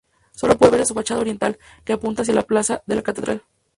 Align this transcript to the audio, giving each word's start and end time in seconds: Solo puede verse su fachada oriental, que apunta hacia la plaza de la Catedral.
Solo 0.31 0.57
puede 0.57 0.71
verse 0.77 0.87
su 0.87 0.93
fachada 0.95 1.19
oriental, 1.21 1.59
que 1.85 1.93
apunta 1.93 2.23
hacia 2.23 2.33
la 2.33 2.41
plaza 2.41 2.81
de 2.87 2.95
la 2.95 3.03
Catedral. 3.03 3.43